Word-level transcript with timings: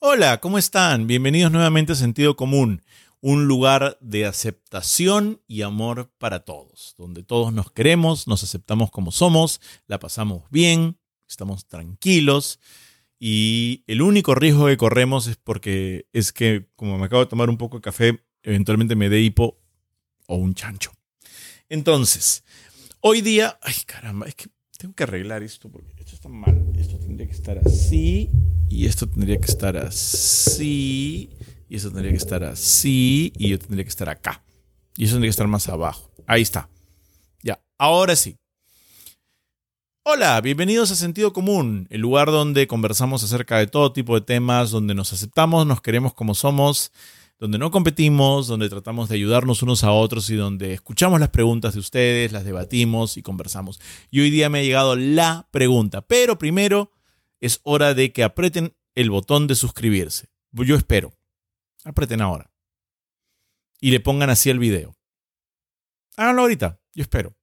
Hola, 0.00 0.38
¿cómo 0.38 0.58
están? 0.58 1.08
Bienvenidos 1.08 1.50
nuevamente 1.50 1.90
a 1.90 1.96
Sentido 1.96 2.36
Común, 2.36 2.82
un 3.20 3.48
lugar 3.48 3.98
de 4.00 4.26
aceptación 4.26 5.42
y 5.48 5.62
amor 5.62 6.12
para 6.18 6.44
todos, 6.44 6.94
donde 6.96 7.24
todos 7.24 7.52
nos 7.52 7.72
queremos, 7.72 8.28
nos 8.28 8.44
aceptamos 8.44 8.92
como 8.92 9.10
somos, 9.10 9.60
la 9.88 9.98
pasamos 9.98 10.44
bien, 10.52 10.98
estamos 11.28 11.66
tranquilos 11.66 12.60
y 13.18 13.82
el 13.88 14.00
único 14.00 14.36
riesgo 14.36 14.66
que 14.66 14.76
corremos 14.76 15.26
es 15.26 15.36
porque 15.36 16.06
es 16.12 16.32
que 16.32 16.68
como 16.76 16.96
me 16.96 17.06
acabo 17.06 17.24
de 17.24 17.30
tomar 17.30 17.50
un 17.50 17.58
poco 17.58 17.78
de 17.78 17.82
café, 17.82 18.20
eventualmente 18.44 18.94
me 18.94 19.08
dé 19.08 19.20
hipo 19.20 19.58
o 20.28 20.36
un 20.36 20.54
chancho. 20.54 20.92
Entonces, 21.68 22.44
hoy 23.00 23.20
día, 23.20 23.58
ay 23.62 23.74
caramba, 23.84 24.28
es 24.28 24.36
que 24.36 24.46
tengo 24.78 24.94
que 24.94 25.02
arreglar 25.02 25.42
esto 25.42 25.68
porque 25.68 25.92
esto 25.98 26.14
está 26.14 26.28
mal. 26.28 26.70
Esto 26.78 27.00
tendría 27.00 27.26
que 27.26 27.34
estar 27.34 27.58
así 27.58 28.30
y 28.70 28.86
esto 28.86 29.08
tendría 29.08 29.38
que 29.38 29.46
estar 29.46 29.76
así 29.76 31.30
y 31.68 31.76
esto 31.76 31.90
tendría 31.90 32.12
que 32.12 32.18
estar 32.18 32.44
así 32.44 33.32
y 33.36 33.48
yo 33.48 33.58
tendría 33.58 33.84
que 33.84 33.90
estar 33.90 34.08
acá. 34.08 34.42
Y 34.96 35.04
eso 35.04 35.14
tendría 35.14 35.28
que 35.28 35.32
estar 35.32 35.48
más 35.48 35.68
abajo. 35.68 36.10
Ahí 36.26 36.42
está. 36.42 36.68
Ya, 37.42 37.60
ahora 37.78 38.16
sí. 38.16 38.36
Hola, 40.02 40.40
bienvenidos 40.40 40.90
a 40.90 40.96
Sentido 40.96 41.32
Común, 41.32 41.86
el 41.90 42.00
lugar 42.00 42.30
donde 42.30 42.66
conversamos 42.66 43.22
acerca 43.22 43.58
de 43.58 43.66
todo 43.66 43.92
tipo 43.92 44.14
de 44.14 44.22
temas, 44.22 44.70
donde 44.70 44.94
nos 44.94 45.12
aceptamos, 45.12 45.66
nos 45.66 45.82
queremos 45.82 46.14
como 46.14 46.34
somos 46.34 46.92
donde 47.38 47.58
no 47.58 47.70
competimos, 47.70 48.48
donde 48.48 48.68
tratamos 48.68 49.08
de 49.08 49.14
ayudarnos 49.14 49.62
unos 49.62 49.84
a 49.84 49.92
otros 49.92 50.28
y 50.30 50.34
donde 50.34 50.74
escuchamos 50.74 51.20
las 51.20 51.28
preguntas 51.28 51.74
de 51.74 51.80
ustedes, 51.80 52.32
las 52.32 52.44
debatimos 52.44 53.16
y 53.16 53.22
conversamos. 53.22 53.80
Y 54.10 54.20
hoy 54.20 54.30
día 54.30 54.48
me 54.48 54.58
ha 54.58 54.62
llegado 54.62 54.96
la 54.96 55.46
pregunta, 55.52 56.00
pero 56.00 56.36
primero 56.38 56.90
es 57.40 57.60
hora 57.62 57.94
de 57.94 58.12
que 58.12 58.24
aprieten 58.24 58.76
el 58.94 59.10
botón 59.10 59.46
de 59.46 59.54
suscribirse. 59.54 60.28
Yo 60.52 60.76
espero. 60.76 61.12
Aprieten 61.84 62.20
ahora. 62.20 62.52
Y 63.80 63.90
le 63.90 64.00
pongan 64.00 64.30
así 64.30 64.50
el 64.50 64.58
video. 64.58 64.96
Háganlo 66.16 66.42
ahorita, 66.42 66.80
yo 66.94 67.02
espero. 67.02 67.36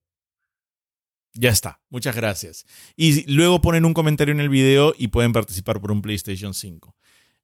Ya 1.33 1.49
está, 1.49 1.81
muchas 1.89 2.15
gracias. 2.15 2.65
Y 2.95 3.29
luego 3.33 3.61
ponen 3.61 3.85
un 3.85 3.93
comentario 3.93 4.33
en 4.33 4.41
el 4.41 4.49
video 4.49 4.93
y 4.97 5.09
pueden 5.09 5.33
participar 5.33 5.79
por 5.79 5.91
un 5.91 6.01
PlayStation 6.01 6.53
5. 6.53 6.95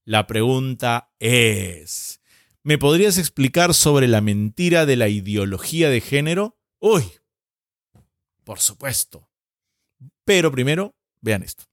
La 0.04 0.28
pregunta 0.28 1.14
es, 1.20 2.22
¿Me 2.64 2.78
podrías 2.78 3.18
explicar 3.18 3.74
sobre 3.74 4.08
la 4.08 4.22
mentira 4.22 4.86
de 4.86 4.96
la 4.96 5.08
ideología 5.08 5.90
de 5.90 6.00
género? 6.00 6.60
Uy, 6.80 7.04
por 8.44 8.60
supuesto. 8.60 9.32
Pero 10.26 10.52
primero, 10.52 10.96
vean 11.22 11.42
esto. 11.42 11.71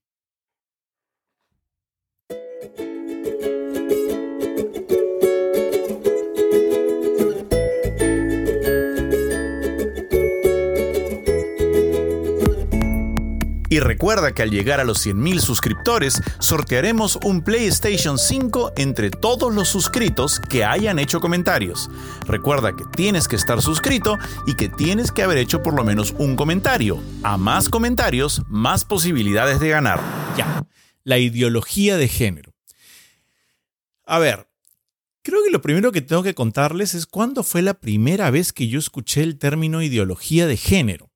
Y 13.69 13.79
recuerda 13.79 14.33
que 14.33 14.41
al 14.41 14.49
llegar 14.49 14.79
a 14.79 14.83
los 14.83 15.05
100.000 15.05 15.39
suscriptores, 15.39 16.21
sortearemos 16.39 17.19
un 17.23 17.43
PlayStation 17.43 18.17
5 18.17 18.73
entre 18.77 19.11
todos 19.11 19.53
los 19.53 19.67
suscritos 19.67 20.39
que 20.39 20.65
hayan 20.65 20.97
hecho 20.97 21.19
comentarios. 21.19 21.89
Recuerda 22.25 22.75
que 22.75 22.83
tienes 22.95 23.27
que 23.27 23.35
estar 23.35 23.61
suscrito 23.61 24.17
y 24.47 24.55
que 24.55 24.69
tienes 24.69 25.11
que 25.11 25.21
haber 25.21 25.37
hecho 25.37 25.61
por 25.61 25.75
lo 25.75 25.83
menos 25.83 26.15
un 26.17 26.35
comentario. 26.35 26.99
A 27.23 27.37
más 27.37 27.69
comentarios, 27.69 28.41
más 28.47 28.85
posibilidades 28.85 29.59
de 29.59 29.69
ganar. 29.69 30.01
Ya, 30.35 30.65
la 31.03 31.19
ideología 31.19 31.97
de 31.97 32.07
género. 32.07 32.53
A 34.05 34.17
ver, 34.17 34.49
creo 35.21 35.43
que 35.43 35.51
lo 35.51 35.61
primero 35.61 35.91
que 35.91 36.01
tengo 36.01 36.23
que 36.23 36.33
contarles 36.33 36.95
es 36.95 37.05
cuándo 37.05 37.43
fue 37.43 37.61
la 37.61 37.75
primera 37.75 38.31
vez 38.31 38.51
que 38.51 38.67
yo 38.67 38.79
escuché 38.79 39.21
el 39.21 39.37
término 39.37 39.83
ideología 39.83 40.47
de 40.47 40.57
género. 40.57 41.08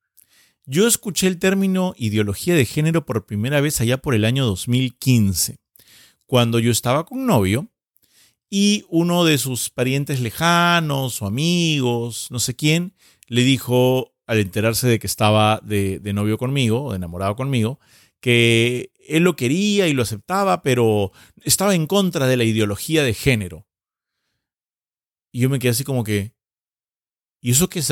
Yo 0.66 0.88
escuché 0.88 1.28
el 1.28 1.40
término 1.40 1.94
ideología 1.98 2.56
de 2.56 2.66
género 2.66 3.06
por 3.06 3.26
primera 3.26 3.60
vez 3.60 3.82
allá 3.82 3.98
por 3.98 4.16
el 4.16 4.24
año 4.24 4.46
2015, 4.46 5.60
cuando 6.26 6.58
yo 6.58 6.72
estaba 6.72 7.06
con 7.06 7.26
novio 7.26 7.68
y 8.50 8.86
uno 8.88 9.26
de 9.26 9.38
sus 9.38 9.70
parientes 9.70 10.22
lejanos 10.22 11.22
o 11.22 11.26
amigos, 11.26 12.28
no 12.32 12.40
sé 12.40 12.56
quién, 12.56 12.94
le 13.28 13.44
dijo 13.44 14.14
al 14.26 14.40
enterarse 14.40 14.88
de 14.88 15.00
que 15.00 15.08
estaba 15.08 15.60
de, 15.62 16.00
novio 16.14 16.38
conmigo 16.38 16.86
o 16.86 16.92
de 16.92 16.96
enamorado 16.96 17.36
conmigo, 17.36 17.82
que 18.22 18.94
él 19.06 19.24
lo 19.24 19.36
quería 19.36 19.90
y 19.90 19.94
lo 19.94 20.04
aceptaba, 20.04 20.62
pero 20.62 21.12
estaba 21.44 21.76
en 21.76 21.88
contra 21.88 22.26
de 22.26 22.38
la 22.38 22.46
ideología 22.46 23.04
de 23.04 23.14
género. 23.14 23.68
Y 25.30 25.42
yo 25.42 25.50
me 25.50 25.60
quedé 25.60 25.72
así 25.72 25.84
como 25.84 26.06
que, 26.06 26.34
¿y 27.42 27.52
eso 27.52 27.68
qué 27.68 27.80
es? 27.80 27.92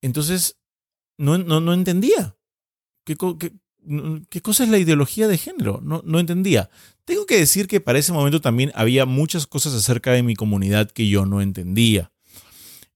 Entonces 0.00 0.59
no, 1.20 1.60
no, 1.60 1.72
entendía. 1.72 2.36
¿Qué, 3.04 3.16
qué, 4.28 4.40
cosa 4.42 4.64
es 4.64 4.70
la 4.70 4.78
ideología 4.78 5.28
de 5.28 5.38
género? 5.38 5.80
No, 5.82 6.02
no 6.04 6.18
entendía. 6.18 6.70
Tengo 7.04 7.26
que 7.26 7.36
decir 7.36 7.66
que 7.66 7.80
para 7.80 7.98
ese 7.98 8.12
momento 8.12 8.40
también 8.40 8.72
había 8.74 9.04
muchas 9.06 9.46
cosas 9.46 9.74
acerca 9.74 10.12
de 10.12 10.22
mi 10.22 10.34
comunidad 10.34 10.90
que 10.90 11.08
yo 11.08 11.26
no 11.26 11.42
entendía. 11.42 12.12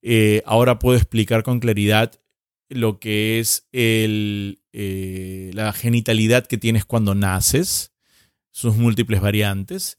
Eh, 0.03 0.43
ahora 0.47 0.79
puedo 0.79 0.97
explicar 0.97 1.43
con 1.43 1.61
claridad 1.61 2.13
lo 2.69 2.99
que 2.99 3.41
es 3.41 3.69
el, 3.73 4.63
eh, 4.73 5.51
la 5.55 5.73
genitalidad 5.73 6.47
que 6.47 6.59
tienes 6.59 6.85
cuando 6.85 7.15
naces, 7.15 7.93
sus 8.51 8.77
múltiples 8.77 9.21
variantes, 9.21 9.99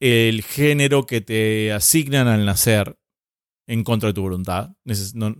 el 0.00 0.42
género 0.42 1.06
que 1.06 1.20
te 1.20 1.72
asignan 1.72 2.28
al 2.28 2.44
nacer 2.44 2.98
en 3.66 3.84
contra 3.84 4.08
de 4.08 4.14
tu 4.14 4.22
voluntad. 4.22 4.76
No, 5.14 5.36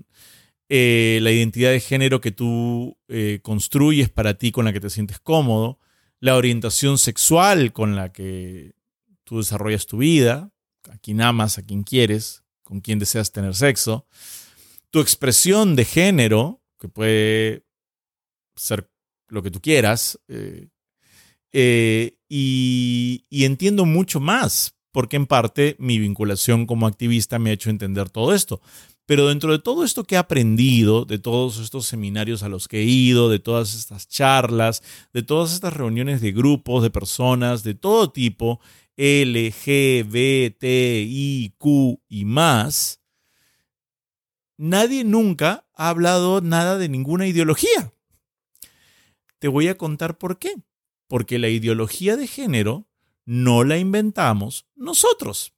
eh, 0.76 1.20
la 1.22 1.30
identidad 1.30 1.70
de 1.70 1.78
género 1.78 2.20
que 2.20 2.32
tú 2.32 2.98
eh, 3.06 3.38
construyes 3.42 4.08
para 4.08 4.34
ti, 4.34 4.50
con 4.50 4.64
la 4.64 4.72
que 4.72 4.80
te 4.80 4.90
sientes 4.90 5.20
cómodo, 5.20 5.78
la 6.18 6.34
orientación 6.34 6.98
sexual 6.98 7.72
con 7.72 7.94
la 7.94 8.10
que 8.10 8.72
tú 9.22 9.36
desarrollas 9.36 9.86
tu 9.86 9.98
vida, 9.98 10.50
a 10.90 10.98
quien 10.98 11.20
amas, 11.20 11.58
a 11.58 11.62
quien 11.62 11.84
quieres, 11.84 12.42
con 12.64 12.80
quien 12.80 12.98
deseas 12.98 13.30
tener 13.30 13.54
sexo, 13.54 14.08
tu 14.90 14.98
expresión 14.98 15.76
de 15.76 15.84
género, 15.84 16.60
que 16.80 16.88
puede 16.88 17.62
ser 18.56 18.90
lo 19.28 19.44
que 19.44 19.52
tú 19.52 19.60
quieras, 19.60 20.18
eh, 20.26 22.16
y, 22.28 23.26
y 23.30 23.44
entiendo 23.44 23.84
mucho 23.84 24.18
más, 24.18 24.74
porque 24.90 25.14
en 25.14 25.26
parte 25.26 25.76
mi 25.78 26.00
vinculación 26.00 26.66
como 26.66 26.88
activista 26.88 27.38
me 27.38 27.50
ha 27.50 27.52
hecho 27.52 27.70
entender 27.70 28.10
todo 28.10 28.34
esto. 28.34 28.60
Pero 29.06 29.28
dentro 29.28 29.52
de 29.52 29.58
todo 29.58 29.84
esto 29.84 30.04
que 30.04 30.14
he 30.14 30.18
aprendido, 30.18 31.04
de 31.04 31.18
todos 31.18 31.58
estos 31.58 31.86
seminarios 31.86 32.42
a 32.42 32.48
los 32.48 32.68
que 32.68 32.80
he 32.80 32.84
ido, 32.84 33.28
de 33.28 33.38
todas 33.38 33.74
estas 33.74 34.08
charlas, 34.08 34.82
de 35.12 35.22
todas 35.22 35.52
estas 35.52 35.74
reuniones 35.74 36.20
de 36.20 36.32
grupos, 36.32 36.82
de 36.82 36.90
personas 36.90 37.62
de 37.62 37.74
todo 37.74 38.10
tipo, 38.10 38.60
L, 38.96 39.52
G, 39.52 40.08
B, 40.08 40.56
T, 40.58 41.04
I, 41.06 41.54
Q 41.58 42.00
y 42.08 42.24
más, 42.24 43.02
nadie 44.56 45.04
nunca 45.04 45.66
ha 45.74 45.88
hablado 45.90 46.40
nada 46.40 46.78
de 46.78 46.88
ninguna 46.88 47.26
ideología. 47.26 47.92
Te 49.38 49.48
voy 49.48 49.68
a 49.68 49.76
contar 49.76 50.16
por 50.16 50.38
qué. 50.38 50.54
Porque 51.06 51.38
la 51.38 51.50
ideología 51.50 52.16
de 52.16 52.26
género 52.26 52.88
no 53.26 53.62
la 53.62 53.76
inventamos 53.76 54.66
nosotros. 54.74 55.52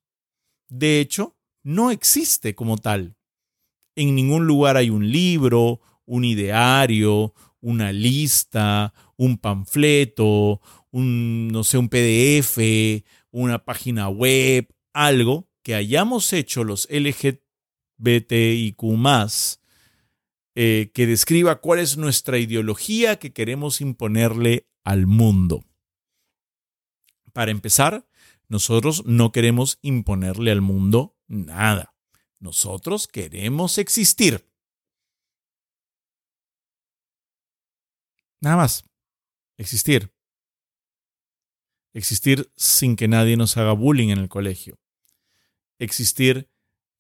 De 0.69 0.99
hecho, 0.99 1.37
no 1.63 1.91
existe 1.93 2.55
como 2.55 2.79
tal. 2.79 3.16
En 3.97 4.15
ningún 4.15 4.47
lugar 4.47 4.77
hay 4.77 4.91
un 4.91 5.11
libro, 5.11 5.81
un 6.05 6.25
ideario, 6.25 7.35
una 7.61 7.93
lista, 7.93 8.95
un 9.17 9.39
panfleto, 9.39 10.61
un, 10.91 11.49
no 11.49 11.65
sé, 11.65 11.79
un 11.79 11.89
PDF, 11.89 13.03
una 13.31 13.65
página 13.65 14.09
web, 14.09 14.69
algo 14.93 15.49
que 15.63 15.75
hayamos 15.75 16.33
hecho 16.33 16.63
los 16.63 16.87
LGBTIQ 16.91 17.41
eh, 20.55 20.91
que 20.95 21.07
describa 21.07 21.61
cuál 21.61 21.81
es 21.81 21.97
nuestra 21.97 22.39
ideología 22.39 23.19
que 23.19 23.33
queremos 23.33 23.81
imponerle 23.81 24.69
al 24.85 25.07
mundo. 25.07 25.65
Para 27.33 27.51
empezar, 27.51 28.07
nosotros 28.49 29.05
no 29.07 29.33
queremos 29.33 29.79
imponerle 29.83 30.53
al 30.53 30.61
mundo 30.61 31.17
nada. 31.27 31.96
Nosotros 32.39 33.09
queremos 33.09 33.79
existir. 33.79 34.47
Nada 38.41 38.57
más. 38.57 38.85
Existir. 39.57 40.13
Existir 41.95 42.51
sin 42.57 42.95
que 42.97 43.09
nadie 43.09 43.37
nos 43.37 43.57
haga 43.57 43.73
bullying 43.73 44.11
en 44.11 44.19
el 44.19 44.29
colegio. 44.29 44.79
Existir 45.79 46.51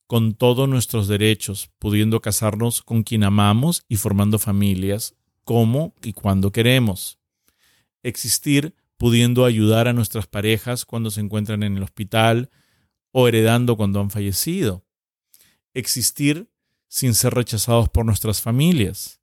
con 0.06 0.34
todos 0.34 0.68
nuestros 0.68 1.08
derechos, 1.08 1.70
pudiendo 1.78 2.20
casarnos 2.20 2.80
con 2.82 3.02
quien 3.02 3.24
amamos 3.24 3.82
y 3.88 3.96
formando 3.96 4.38
familias 4.38 5.14
como 5.44 5.94
y 6.02 6.12
cuando 6.12 6.50
queremos. 6.50 7.18
Existir 8.02 8.74
pudiendo 8.96 9.44
ayudar 9.44 9.88
a 9.88 9.92
nuestras 9.92 10.26
parejas 10.26 10.84
cuando 10.84 11.10
se 11.10 11.20
encuentran 11.20 11.62
en 11.62 11.76
el 11.76 11.82
hospital 11.82 12.50
o 13.12 13.28
heredando 13.28 13.76
cuando 13.76 14.00
han 14.00 14.10
fallecido. 14.10 14.85
Existir 15.76 16.50
sin 16.88 17.12
ser 17.12 17.34
rechazados 17.34 17.90
por 17.90 18.06
nuestras 18.06 18.40
familias. 18.40 19.20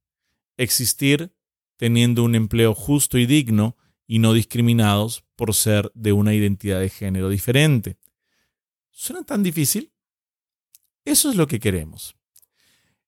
Existir 0.55 1.35
teniendo 1.77 2.23
un 2.23 2.35
empleo 2.35 2.75
justo 2.75 3.17
y 3.17 3.25
digno 3.25 3.75
y 4.05 4.19
no 4.19 4.33
discriminados 4.33 5.23
por 5.35 5.55
ser 5.55 5.91
de 5.95 6.13
una 6.13 6.35
identidad 6.35 6.79
de 6.79 6.89
género 6.89 7.29
diferente. 7.29 7.97
¿Suena 8.91 9.23
tan 9.23 9.41
difícil? 9.41 9.93
Eso 11.05 11.31
es 11.31 11.37
lo 11.37 11.47
que 11.47 11.59
queremos. 11.59 12.15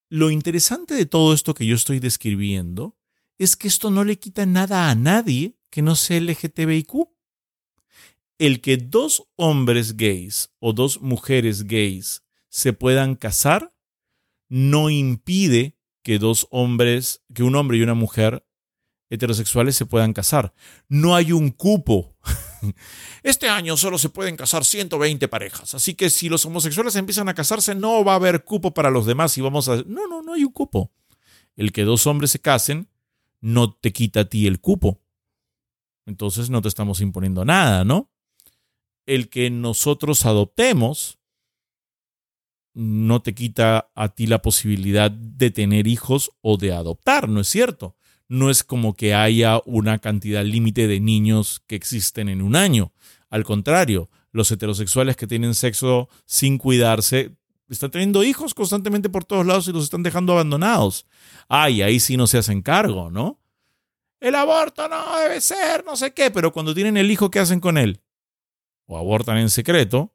Lo 0.10 0.32
interesante 0.32 0.96
de 0.96 1.06
todo 1.06 1.32
esto 1.32 1.54
que 1.54 1.68
yo 1.68 1.76
estoy 1.76 2.00
describiendo 2.00 2.98
es 3.38 3.56
que 3.56 3.68
esto 3.68 3.92
no 3.92 4.04
le 4.04 4.18
quita 4.18 4.48
nada 4.48 4.90
a 4.90 4.96
nadie 4.96 5.60
que 5.70 5.84
no 5.84 5.96
sea 5.96 6.20
LGTBIQ. 6.20 7.10
El 8.40 8.62
que 8.62 8.78
dos 8.78 9.28
hombres 9.36 9.96
gays 9.98 10.50
o 10.58 10.74
dos 10.74 11.00
mujeres 11.00 11.68
gays 11.68 12.25
se 12.56 12.72
puedan 12.72 13.16
casar 13.16 13.74
no 14.48 14.90
impide 14.90 15.78
que 16.04 16.20
dos 16.20 16.48
hombres, 16.52 17.22
que 17.34 17.44
un 17.44 17.54
hombre 17.58 17.78
y 17.78 17.82
una 17.82 17.96
mujer 17.96 18.48
heterosexuales 19.10 19.76
se 19.76 19.86
puedan 19.86 20.14
casar. 20.14 20.54
No 20.88 21.16
hay 21.16 21.34
un 21.34 21.50
cupo. 21.50 22.16
Este 23.24 23.50
año 23.50 23.76
solo 23.76 23.98
se 23.98 24.08
pueden 24.08 24.38
casar 24.38 24.64
120 24.64 25.28
parejas, 25.28 25.76
así 25.76 25.96
que 25.96 26.10
si 26.10 26.30
los 26.30 26.46
homosexuales 26.46 26.96
empiezan 26.96 27.28
a 27.28 27.34
casarse 27.34 27.76
no 27.76 28.06
va 28.06 28.14
a 28.14 28.16
haber 28.16 28.46
cupo 28.46 28.74
para 28.74 28.90
los 28.90 29.06
demás 29.06 29.38
y 29.38 29.42
vamos 29.42 29.68
a... 29.68 29.76
No, 29.86 30.08
no, 30.08 30.22
no 30.22 30.34
hay 30.34 30.46
un 30.46 30.54
cupo. 30.54 30.92
El 31.58 31.74
que 31.74 31.84
dos 31.84 32.08
hombres 32.08 32.32
se 32.32 32.40
casen 32.40 32.88
no 33.42 33.74
te 33.74 33.92
quita 33.92 34.22
a 34.22 34.26
ti 34.30 34.48
el 34.48 34.62
cupo. 34.62 35.02
Entonces 36.06 36.50
no 36.50 36.62
te 36.62 36.70
estamos 36.70 37.02
imponiendo 37.02 37.44
nada, 37.44 37.84
¿no? 37.84 38.10
El 39.06 39.30
que 39.30 39.50
nosotros 39.50 40.26
adoptemos 40.26 41.20
no 42.76 43.22
te 43.22 43.34
quita 43.34 43.90
a 43.96 44.10
ti 44.10 44.28
la 44.28 44.42
posibilidad 44.42 45.10
de 45.10 45.50
tener 45.50 45.88
hijos 45.88 46.32
o 46.42 46.58
de 46.58 46.74
adoptar, 46.74 47.30
¿no 47.30 47.40
es 47.40 47.48
cierto? 47.48 47.96
No 48.28 48.50
es 48.50 48.64
como 48.64 48.96
que 48.96 49.16
haya 49.16 49.62
una 49.66 50.00
cantidad 50.00 50.44
límite 50.44 50.88
de 50.88 51.00
niños 51.00 51.64
que 51.68 51.76
existen 51.76 52.28
en 52.28 52.42
un 52.42 52.56
año. 52.56 52.92
Al 53.30 53.46
contrario, 53.46 54.10
los 54.32 54.52
heterosexuales 54.52 55.16
que 55.16 55.28
tienen 55.28 55.56
sexo 55.56 56.10
sin 56.26 56.58
cuidarse 56.58 57.38
están 57.70 57.92
teniendo 57.92 58.24
hijos 58.24 58.54
constantemente 58.54 59.10
por 59.10 59.24
todos 59.24 59.46
lados 59.46 59.68
y 59.68 59.72
los 59.72 59.86
están 59.86 60.04
dejando 60.04 60.34
abandonados. 60.34 61.06
Ay, 61.48 61.82
ahí 61.82 62.00
sí 62.00 62.18
no 62.18 62.28
se 62.28 62.38
hacen 62.38 62.62
cargo, 62.62 63.10
¿no? 63.10 63.40
El 64.20 64.36
aborto 64.36 64.88
no 64.90 65.18
debe 65.20 65.40
ser, 65.40 65.86
no 65.86 65.96
sé 65.96 66.14
qué, 66.14 66.32
pero 66.32 66.52
cuando 66.52 66.74
tienen 66.74 66.98
el 66.98 67.10
hijo, 67.10 67.30
¿qué 67.30 67.40
hacen 67.40 67.60
con 67.60 67.78
él? 67.78 68.02
O 68.86 68.98
abortan 68.98 69.38
en 69.38 69.50
secreto, 69.50 70.15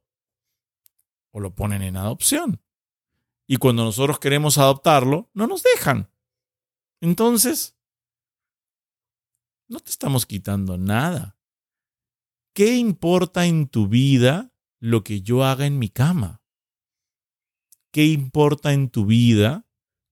o 1.30 1.40
lo 1.40 1.54
ponen 1.54 1.82
en 1.82 1.96
adopción. 1.96 2.62
Y 3.46 3.56
cuando 3.56 3.84
nosotros 3.84 4.18
queremos 4.18 4.58
adoptarlo, 4.58 5.30
no 5.34 5.46
nos 5.46 5.62
dejan. 5.62 6.10
Entonces, 7.00 7.76
no 9.68 9.80
te 9.80 9.90
estamos 9.90 10.26
quitando 10.26 10.78
nada. 10.78 11.36
¿Qué 12.52 12.76
importa 12.76 13.46
en 13.46 13.68
tu 13.68 13.88
vida 13.88 14.52
lo 14.80 15.04
que 15.04 15.22
yo 15.22 15.44
haga 15.44 15.66
en 15.66 15.78
mi 15.78 15.88
cama? 15.88 16.42
¿Qué 17.92 18.06
importa 18.06 18.72
en 18.72 18.88
tu 18.88 19.06
vida 19.06 19.66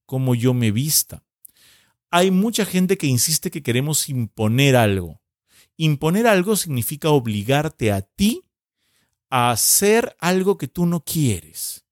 cómo 0.06 0.34
yo 0.34 0.54
me 0.54 0.70
vista? 0.70 1.24
Hay 2.10 2.30
mucha 2.30 2.64
gente 2.64 2.96
que 2.96 3.06
insiste 3.06 3.50
que 3.50 3.62
queremos 3.62 4.08
imponer 4.08 4.76
algo. 4.76 5.20
Imponer 5.76 6.26
algo 6.26 6.56
significa 6.56 7.10
obligarte 7.10 7.92
a 7.92 8.02
ti 8.02 8.47
a 9.30 9.50
hacer 9.50 10.16
algo 10.20 10.58
que 10.58 10.68
tú 10.68 10.86
no 10.86 11.04
quieres. 11.04 11.86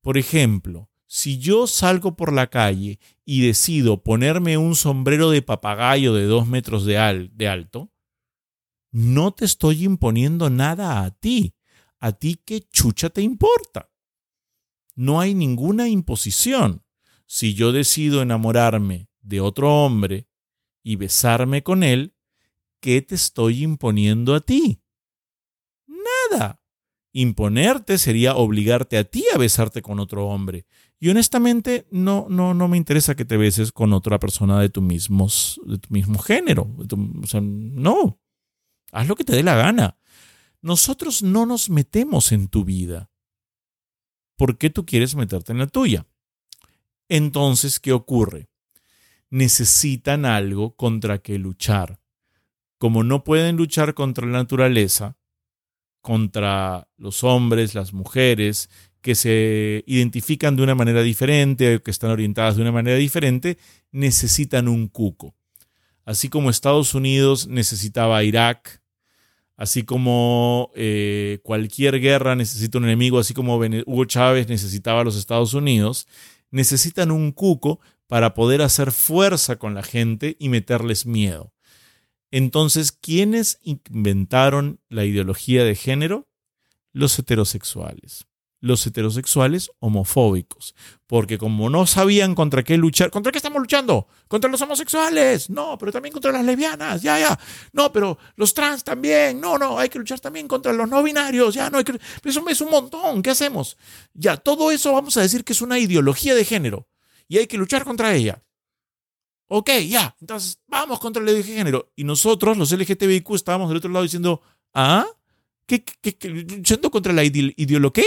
Por 0.00 0.16
ejemplo, 0.18 0.90
si 1.06 1.38
yo 1.38 1.66
salgo 1.66 2.16
por 2.16 2.32
la 2.32 2.48
calle 2.48 3.00
y 3.24 3.44
decido 3.46 4.02
ponerme 4.02 4.56
un 4.56 4.76
sombrero 4.76 5.30
de 5.30 5.42
papagayo 5.42 6.14
de 6.14 6.24
dos 6.24 6.46
metros 6.46 6.84
de, 6.84 7.28
de 7.32 7.48
alto, 7.48 7.92
no 8.92 9.32
te 9.32 9.44
estoy 9.44 9.84
imponiendo 9.84 10.50
nada 10.50 11.04
a 11.04 11.10
ti. 11.10 11.54
A 11.98 12.12
ti 12.12 12.40
qué 12.44 12.62
chucha 12.62 13.10
te 13.10 13.22
importa. 13.22 13.90
No 14.94 15.20
hay 15.20 15.34
ninguna 15.34 15.88
imposición. 15.88 16.84
Si 17.26 17.54
yo 17.54 17.72
decido 17.72 18.22
enamorarme 18.22 19.08
de 19.20 19.40
otro 19.40 19.84
hombre 19.84 20.28
y 20.82 20.96
besarme 20.96 21.62
con 21.62 21.82
él, 21.82 22.14
¿qué 22.80 23.02
te 23.02 23.14
estoy 23.14 23.62
imponiendo 23.62 24.34
a 24.34 24.40
ti? 24.40 24.82
Nada. 25.86 26.59
Imponerte 27.12 27.98
sería 27.98 28.36
obligarte 28.36 28.96
a 28.96 29.04
ti 29.04 29.24
a 29.34 29.38
besarte 29.38 29.82
con 29.82 29.98
otro 29.98 30.26
hombre. 30.28 30.66
Y 31.00 31.08
honestamente, 31.08 31.86
no, 31.90 32.26
no, 32.28 32.54
no 32.54 32.68
me 32.68 32.76
interesa 32.76 33.16
que 33.16 33.24
te 33.24 33.36
beses 33.36 33.72
con 33.72 33.92
otra 33.92 34.18
persona 34.18 34.60
de 34.60 34.68
tu 34.68 34.82
mismo, 34.82 35.28
de 35.64 35.78
tu 35.78 35.92
mismo 35.92 36.18
género. 36.18 36.68
no. 37.42 38.20
Haz 38.92 39.08
lo 39.08 39.16
que 39.16 39.24
te 39.24 39.34
dé 39.34 39.42
la 39.42 39.56
gana. 39.56 39.96
Nosotros 40.62 41.22
no 41.22 41.46
nos 41.46 41.70
metemos 41.70 42.32
en 42.32 42.48
tu 42.48 42.64
vida. 42.64 43.10
¿Por 44.36 44.58
qué 44.58 44.70
tú 44.70 44.84
quieres 44.84 45.14
meterte 45.14 45.52
en 45.52 45.58
la 45.58 45.66
tuya? 45.66 46.06
Entonces, 47.08 47.80
¿qué 47.80 47.92
ocurre? 47.92 48.48
Necesitan 49.30 50.24
algo 50.24 50.76
contra 50.76 51.18
que 51.18 51.38
luchar. 51.38 52.00
Como 52.78 53.04
no 53.04 53.24
pueden 53.24 53.56
luchar 53.56 53.94
contra 53.94 54.26
la 54.26 54.38
naturaleza, 54.38 55.16
contra 56.00 56.88
los 56.96 57.24
hombres, 57.24 57.74
las 57.74 57.92
mujeres, 57.92 58.68
que 59.00 59.14
se 59.14 59.82
identifican 59.86 60.56
de 60.56 60.62
una 60.62 60.74
manera 60.74 61.02
diferente, 61.02 61.80
que 61.82 61.90
están 61.90 62.10
orientadas 62.10 62.56
de 62.56 62.62
una 62.62 62.72
manera 62.72 62.96
diferente, 62.96 63.58
necesitan 63.92 64.68
un 64.68 64.88
cuco. 64.88 65.34
Así 66.04 66.28
como 66.28 66.50
Estados 66.50 66.94
Unidos 66.94 67.46
necesitaba 67.46 68.18
a 68.18 68.24
Irak, 68.24 68.82
así 69.56 69.84
como 69.84 70.70
eh, 70.74 71.38
cualquier 71.42 72.00
guerra 72.00 72.34
necesita 72.34 72.78
un 72.78 72.84
enemigo, 72.84 73.18
así 73.18 73.34
como 73.34 73.56
Hugo 73.56 74.04
Chávez 74.06 74.48
necesitaba 74.48 75.00
a 75.00 75.04
los 75.04 75.16
Estados 75.16 75.54
Unidos, 75.54 76.06
necesitan 76.50 77.10
un 77.10 77.32
cuco 77.32 77.80
para 78.06 78.34
poder 78.34 78.62
hacer 78.62 78.90
fuerza 78.90 79.56
con 79.56 79.74
la 79.74 79.82
gente 79.82 80.36
y 80.40 80.48
meterles 80.48 81.06
miedo. 81.06 81.52
Entonces, 82.30 82.92
¿quiénes 82.92 83.58
inventaron 83.62 84.80
la 84.88 85.04
ideología 85.04 85.64
de 85.64 85.74
género? 85.74 86.28
Los 86.92 87.18
heterosexuales. 87.18 88.26
Los 88.62 88.86
heterosexuales 88.86 89.70
homofóbicos. 89.78 90.74
Porque 91.06 91.38
como 91.38 91.70
no 91.70 91.86
sabían 91.86 92.34
contra 92.34 92.62
qué 92.62 92.76
luchar, 92.76 93.10
¿contra 93.10 93.32
qué 93.32 93.38
estamos 93.38 93.60
luchando? 93.60 94.06
Contra 94.28 94.50
los 94.50 94.60
homosexuales. 94.60 95.48
No, 95.48 95.78
pero 95.78 95.90
también 95.90 96.12
contra 96.12 96.30
las 96.30 96.44
lesbianas. 96.44 97.00
Ya, 97.00 97.18
ya. 97.18 97.38
No, 97.72 97.90
pero 97.90 98.18
los 98.36 98.52
trans 98.52 98.84
también. 98.84 99.40
No, 99.40 99.56
no, 99.56 99.78
hay 99.78 99.88
que 99.88 99.98
luchar 99.98 100.20
también 100.20 100.46
contra 100.46 100.72
los 100.72 100.88
no 100.88 101.02
binarios. 101.02 101.54
Ya, 101.54 101.70
no 101.70 101.78
hay 101.78 101.84
que... 101.84 101.98
Eso 102.22 102.48
es 102.48 102.60
un 102.60 102.70
montón. 102.70 103.22
¿Qué 103.22 103.30
hacemos? 103.30 103.78
Ya, 104.12 104.36
todo 104.36 104.70
eso 104.70 104.92
vamos 104.92 105.16
a 105.16 105.22
decir 105.22 105.42
que 105.42 105.54
es 105.54 105.62
una 105.62 105.78
ideología 105.78 106.34
de 106.34 106.44
género. 106.44 106.86
Y 107.28 107.38
hay 107.38 107.46
que 107.46 107.56
luchar 107.56 107.84
contra 107.84 108.14
ella. 108.14 108.42
Ok, 109.52 109.68
ya, 109.88 110.16
entonces 110.20 110.60
vamos 110.68 111.00
contra 111.00 111.20
el 111.28 111.42
género. 111.42 111.92
Y 111.96 112.04
nosotros, 112.04 112.56
los 112.56 112.70
LGTBIQ, 112.70 113.34
estábamos 113.34 113.68
del 113.68 113.78
otro 113.78 113.90
lado 113.90 114.04
diciendo, 114.04 114.42
¿ah? 114.74 115.04
¿Qué, 115.66 115.82
qué, 115.82 116.28
luchando 116.28 116.88
contra 116.88 117.12
la 117.12 117.24
ideología? 117.24 118.04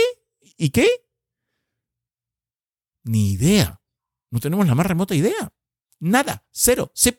¿Y 0.55 0.69
qué? 0.69 0.87
Ni 3.03 3.33
idea. 3.33 3.81
No 4.31 4.39
tenemos 4.39 4.65
la 4.65 4.73
más 4.73 4.85
remota 4.85 5.15
idea. 5.15 5.51
Nada, 5.99 6.45
cero, 6.51 6.93
sí. 6.95 7.13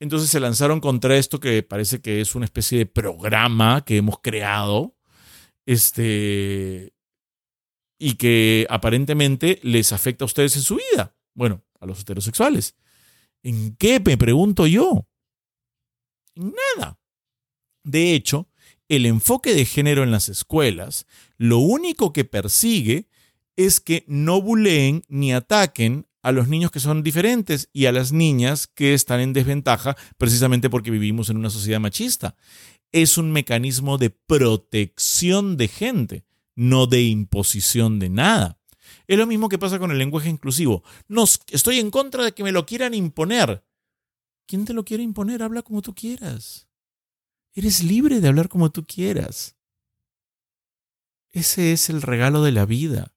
Entonces 0.00 0.28
se 0.28 0.40
lanzaron 0.40 0.80
contra 0.80 1.16
esto 1.16 1.38
que 1.38 1.62
parece 1.62 2.00
que 2.00 2.20
es 2.20 2.34
una 2.34 2.46
especie 2.46 2.78
de 2.78 2.86
programa 2.86 3.84
que 3.84 3.98
hemos 3.98 4.18
creado. 4.18 4.96
Este. 5.64 6.92
Y 8.00 8.14
que 8.14 8.66
aparentemente 8.68 9.60
les 9.62 9.92
afecta 9.92 10.24
a 10.24 10.26
ustedes 10.26 10.56
en 10.56 10.62
su 10.62 10.80
vida. 10.90 11.14
Bueno, 11.34 11.62
a 11.80 11.86
los 11.86 12.00
heterosexuales. 12.00 12.76
¿En 13.42 13.76
qué 13.76 14.00
me 14.00 14.16
pregunto 14.16 14.66
yo? 14.66 15.06
En 16.34 16.54
nada. 16.76 16.98
De 17.84 18.14
hecho, 18.14 18.48
el 18.88 19.06
enfoque 19.06 19.54
de 19.54 19.64
género 19.64 20.02
en 20.02 20.10
las 20.10 20.28
escuelas 20.28 21.06
lo 21.36 21.58
único 21.58 22.12
que 22.12 22.24
persigue 22.24 23.08
es 23.56 23.80
que 23.80 24.04
no 24.06 24.40
buleen 24.40 25.04
ni 25.08 25.32
ataquen 25.32 26.06
a 26.22 26.32
los 26.32 26.48
niños 26.48 26.70
que 26.70 26.80
son 26.80 27.02
diferentes 27.02 27.70
y 27.72 27.86
a 27.86 27.92
las 27.92 28.12
niñas 28.12 28.66
que 28.66 28.94
están 28.94 29.20
en 29.20 29.32
desventaja 29.32 29.96
precisamente 30.16 30.68
porque 30.70 30.90
vivimos 30.90 31.30
en 31.30 31.36
una 31.36 31.50
sociedad 31.50 31.80
machista. 31.80 32.36
Es 32.92 33.18
un 33.18 33.32
mecanismo 33.32 33.98
de 33.98 34.10
protección 34.10 35.56
de 35.56 35.68
gente, 35.68 36.24
no 36.54 36.86
de 36.86 37.02
imposición 37.02 37.98
de 37.98 38.10
nada. 38.10 38.57
Es 39.08 39.18
lo 39.18 39.26
mismo 39.26 39.48
que 39.48 39.58
pasa 39.58 39.78
con 39.78 39.90
el 39.90 39.98
lenguaje 39.98 40.28
inclusivo. 40.28 40.84
No, 41.08 41.24
estoy 41.24 41.80
en 41.80 41.90
contra 41.90 42.22
de 42.22 42.32
que 42.32 42.44
me 42.44 42.52
lo 42.52 42.66
quieran 42.66 42.92
imponer. 42.92 43.64
¿Quién 44.46 44.66
te 44.66 44.74
lo 44.74 44.84
quiere 44.84 45.02
imponer? 45.02 45.42
Habla 45.42 45.62
como 45.62 45.82
tú 45.82 45.94
quieras. 45.94 46.68
Eres 47.54 47.82
libre 47.82 48.20
de 48.20 48.28
hablar 48.28 48.50
como 48.50 48.70
tú 48.70 48.84
quieras. 48.84 49.56
Ese 51.32 51.72
es 51.72 51.88
el 51.88 52.02
regalo 52.02 52.42
de 52.42 52.52
la 52.52 52.66
vida. 52.66 53.14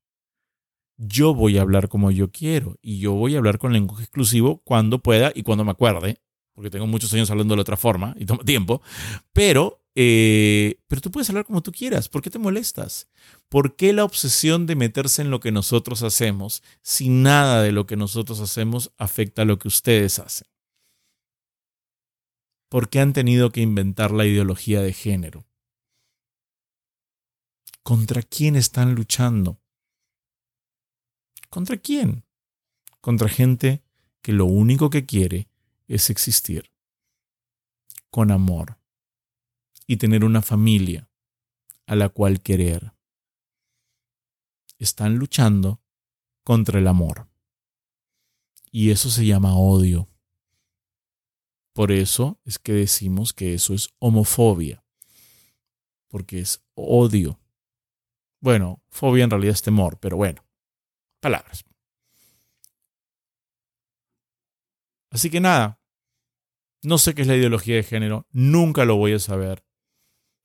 Yo 0.98 1.34
voy 1.34 1.58
a 1.58 1.62
hablar 1.62 1.90
como 1.90 2.10
yo 2.10 2.32
quiero 2.32 2.78
y 2.82 3.00
yo 3.00 3.14
voy 3.14 3.36
a 3.36 3.40
hablar 3.40 3.58
con 3.58 3.74
lenguaje 3.74 4.04
exclusivo 4.04 4.62
cuando 4.64 5.00
pueda 5.00 5.32
y 5.36 5.44
cuando 5.44 5.66
me 5.66 5.72
acuerde, 5.72 6.22
porque 6.54 6.70
tengo 6.70 6.88
muchos 6.88 7.14
años 7.14 7.30
hablando 7.32 7.56
de 7.56 7.62
otra 7.62 7.78
forma 7.78 8.16
y 8.18 8.26
toma 8.26 8.44
tiempo, 8.44 8.82
pero, 9.34 9.81
eh, 9.96 10.80
pero 10.88 11.02
tú 11.02 11.12
puedes 11.12 11.30
hablar 11.30 11.46
como 11.46 11.62
tú 11.62 11.72
quieras. 11.72 12.08
¿Por 12.08 12.22
qué 12.22 12.30
te 12.30 12.40
molestas? 12.40 13.10
¿Por 13.50 13.76
qué 13.76 13.94
la 13.94 14.06
obsesión 14.06 14.66
de 14.66 14.76
meterse 14.76 15.22
en 15.22 15.32
lo 15.32 15.40
que 15.40 15.52
nosotros 15.52 16.04
hacemos 16.04 16.64
si 16.82 17.10
nada 17.10 17.62
de 17.62 17.72
lo 17.72 17.86
que 17.86 17.98
nosotros 17.98 18.40
hacemos 18.40 18.92
afecta 18.98 19.42
a 19.42 19.46
lo 19.46 19.60
que 19.60 19.68
ustedes 19.68 20.20
hacen? 20.20 20.48
¿Por 22.70 22.90
qué 22.90 23.02
han 23.02 23.12
tenido 23.12 23.52
que 23.52 23.62
inventar 23.62 24.12
la 24.12 24.26
ideología 24.26 24.82
de 24.82 24.94
género? 24.94 25.46
¿Contra 27.84 28.22
quién 28.22 28.56
están 28.56 28.96
luchando? 28.96 29.60
¿Contra 31.50 31.76
quién? 31.76 32.24
Contra 33.02 33.28
gente 33.28 33.84
que 34.22 34.32
lo 34.32 34.46
único 34.46 34.90
que 34.90 35.06
quiere 35.06 35.50
es 35.88 36.10
existir 36.10 36.72
con 38.10 38.32
amor 38.32 38.81
y 39.88 39.98
tener 39.98 40.24
una 40.24 40.42
familia 40.42 41.10
a 41.88 41.96
la 41.96 42.10
cual 42.10 42.42
querer. 42.42 42.94
Están 44.78 45.16
luchando 45.16 45.82
contra 46.44 46.80
el 46.80 46.88
amor. 46.88 47.28
Y 48.72 48.92
eso 48.92 49.10
se 49.10 49.26
llama 49.26 49.58
odio. 49.58 50.08
Por 51.74 51.92
eso 51.92 52.40
es 52.46 52.60
que 52.60 52.74
decimos 52.74 53.34
que 53.34 53.54
eso 53.54 53.74
es 53.74 53.90
homofobia, 54.00 54.84
porque 56.08 56.40
es 56.40 56.64
odio. 56.74 57.40
Bueno, 58.42 58.84
fobia 58.90 59.24
en 59.24 59.30
realidad 59.30 59.54
es 59.54 59.62
temor, 59.62 60.00
pero 60.00 60.18
bueno, 60.18 60.44
palabras. 61.20 61.64
Así 65.10 65.30
que 65.30 65.40
nada, 65.40 65.80
no 66.84 66.98
sé 66.98 67.14
qué 67.14 67.22
es 67.22 67.28
la 67.28 67.36
ideología 67.36 67.76
de 67.76 67.84
género, 67.84 68.28
nunca 68.32 68.86
lo 68.86 68.96
voy 68.96 69.14
a 69.14 69.20
saber. 69.20 69.64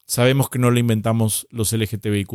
Sabemos 0.06 0.48
que 0.48 0.58
no 0.58 0.70
lo 0.70 0.78
inventamos 0.78 1.46
los 1.50 1.72
LGTBIQ. 1.72 2.32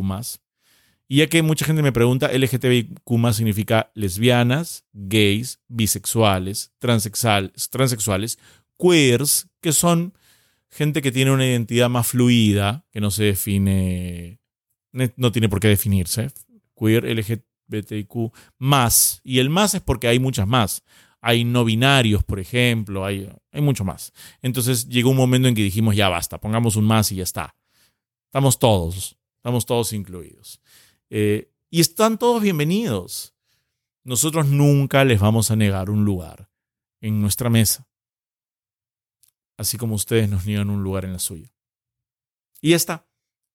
Y 1.08 1.18
ya 1.18 1.28
que 1.28 1.42
mucha 1.42 1.66
gente 1.66 1.82
me 1.82 1.92
pregunta, 1.92 2.32
LGTBIQ 2.32 3.34
significa 3.34 3.92
lesbianas, 3.96 4.86
gays, 4.94 5.60
bisexuales, 5.68 6.72
transexuales, 6.80 7.70
transexuales, 7.70 8.40
queers, 8.78 9.48
que 9.62 9.74
son 9.74 10.14
gente 10.70 11.02
que 11.02 11.12
tiene 11.12 11.32
una 11.32 11.46
identidad 11.46 11.90
más 11.90 12.08
fluida, 12.08 12.86
que 12.92 13.02
no 13.02 13.12
se 13.12 13.26
define, 13.26 14.40
no 14.92 15.32
tiene 15.32 15.50
por 15.50 15.60
qué 15.60 15.68
definirse. 15.68 16.30
Queer, 16.78 17.04
LGBTIQ 17.04 18.32
más. 18.58 19.22
Y 19.24 19.40
el 19.40 19.50
más 19.50 19.74
es 19.74 19.82
porque 19.82 20.08
hay 20.08 20.20
muchas 20.20 20.48
más. 20.48 20.84
Hay 21.20 21.44
no 21.44 21.64
binarios, 21.64 22.24
por 22.24 22.40
ejemplo, 22.40 23.06
hay, 23.06 23.30
hay 23.52 23.62
mucho 23.62 23.84
más. 23.84 24.12
Entonces 24.42 24.88
llegó 24.88 25.12
un 25.12 25.18
momento 25.18 25.48
en 25.48 25.56
que 25.56 25.64
dijimos, 25.64 25.96
ya 25.96 26.10
basta, 26.10 26.40
pongamos 26.40 26.76
un 26.78 26.86
más 26.86 27.12
y 27.12 27.18
ya 27.18 27.24
está. 27.24 27.56
Estamos 28.32 28.58
todos, 28.58 29.18
estamos 29.36 29.66
todos 29.66 29.94
incluidos. 29.94 30.62
Eh, 31.10 31.52
y 31.70 31.82
están 31.82 32.18
todos 32.18 32.42
bienvenidos. 32.42 33.36
Nosotros 34.04 34.48
nunca 34.48 35.06
les 35.06 35.20
vamos 35.20 35.52
a 35.52 35.56
negar 35.56 35.90
un 35.90 36.06
lugar 36.06 36.50
en 37.02 37.22
nuestra 37.22 37.50
mesa 37.50 37.88
así 39.62 39.78
como 39.78 39.96
ustedes 39.96 40.28
nos 40.28 40.46
niegan 40.46 40.70
un 40.70 40.84
lugar 40.84 41.06
en 41.06 41.14
la 41.14 41.20
suya. 41.20 41.54
Y 42.62 42.72
ya 42.72 42.76
está. 42.76 43.08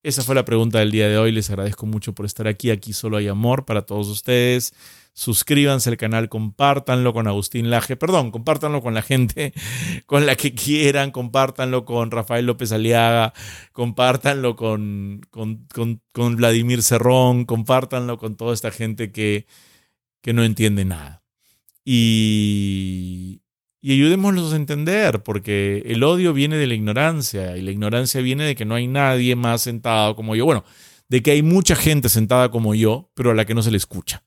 Esa 0.07 0.23
fue 0.23 0.37
la 0.37 0.45
pregunta 0.45 0.79
del 0.79 0.93
día 0.93 1.09
de 1.09 1.19
hoy. 1.19 1.33
Les 1.33 1.51
agradezco 1.51 1.85
mucho 1.85 2.15
por 2.15 2.27
estar 2.27 2.47
aquí. 2.47 2.71
Aquí 2.71 2.93
solo 2.93 3.17
hay 3.17 3.27
amor 3.27 3.65
para 3.65 3.83
todos 3.83 4.07
ustedes. 4.07 4.73
Suscríbanse 5.15 5.91
al 5.91 5.97
canal, 5.97 6.29
compártanlo 6.29 7.13
con 7.13 7.27
Agustín 7.27 7.71
Laje. 7.71 7.97
Perdón, 7.97 8.31
compártanlo 8.31 8.83
con 8.83 8.95
la 8.95 9.03
gente 9.03 9.53
con 10.07 10.25
la 10.25 10.37
que 10.37 10.55
quieran. 10.55 11.11
Compártanlo 11.11 11.85
con 11.85 12.13
Rafael 12.13 12.47
López 12.47 12.71
Aliaga. 12.71 13.33
Compártanlo 13.73 14.55
con, 14.55 15.23
con, 15.31 15.67
con, 16.13 16.37
Vladimir 16.37 16.85
Cerrón. 16.85 17.45
Compártanlo 17.45 18.17
con 18.17 18.37
toda 18.37 18.55
esta 18.55 18.71
gente 18.71 19.11
que, 19.11 19.49
que 20.21 20.33
no 20.33 20.45
entiende 20.45 20.85
nada. 20.85 21.25
Y, 21.85 23.43
y 23.87 23.93
ayudémoslos 23.93 24.53
a 24.53 24.57
entender, 24.57 25.23
porque 25.23 25.81
el 25.87 26.03
odio 26.03 26.33
viene 26.33 26.57
de 26.57 26.67
la 26.67 26.75
ignorancia 26.75 27.57
y 27.57 27.63
la 27.63 27.71
ignorancia 27.71 28.21
viene 28.21 28.43
de 28.43 28.57
que 28.57 28.65
no 28.65 28.75
hay 28.75 28.89
nadie 28.89 29.37
más 29.37 29.63
sentado 29.63 30.17
como 30.17 30.35
yo. 30.35 30.45
Bueno, 30.45 30.65
de 31.09 31.23
que 31.23 31.31
hay 31.31 31.43
mucha 31.45 31.77
gente 31.77 32.09
sentada 32.09 32.51
como 32.51 32.75
yo, 32.75 33.13
pero 33.15 33.31
a 33.31 33.35
la 33.35 33.45
que 33.45 33.55
no 33.55 33.63
se 33.63 33.71
le 33.71 33.77
escucha, 33.77 34.25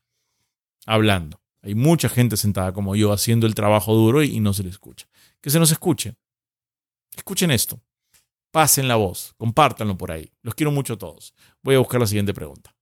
hablando. 0.86 1.42
Hay 1.60 1.74
mucha 1.74 2.08
gente 2.08 2.38
sentada 2.38 2.72
como 2.72 2.96
yo 2.96 3.12
haciendo 3.12 3.46
el 3.46 3.54
trabajo 3.54 3.94
duro 3.94 4.22
y 4.22 4.40
no 4.40 4.54
se 4.54 4.62
le 4.62 4.70
escucha. 4.70 5.06
Que 5.42 5.50
se 5.50 5.58
nos 5.58 5.70
escuche. 5.70 6.14
Escuchen 7.14 7.50
esto. 7.50 7.82
Pasen 8.52 8.88
la 8.88 8.96
voz, 8.96 9.34
compártanlo 9.36 9.98
por 9.98 10.10
ahí. 10.10 10.32
Los 10.40 10.54
quiero 10.54 10.70
mucho 10.70 10.94
a 10.94 10.98
todos. 10.98 11.34
Voy 11.62 11.74
a 11.74 11.80
buscar 11.80 12.00
la 12.00 12.06
siguiente 12.06 12.32
pregunta. 12.32 12.74